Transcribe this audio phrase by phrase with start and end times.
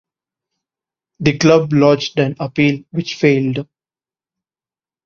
[1.19, 3.67] The club lodged an appeal which failed.